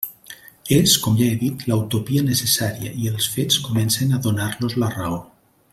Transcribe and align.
És, 0.77 0.93
com 1.03 1.19
ja 1.19 1.27
he 1.33 1.35
dit, 1.41 1.65
la 1.73 1.77
utopia 1.81 2.25
necessària 2.31 2.95
i 3.03 3.07
els 3.13 3.29
fets 3.35 3.61
comencen 3.69 4.17
a 4.19 4.23
donar-los 4.29 4.79
la 4.85 4.95
raó. 4.99 5.21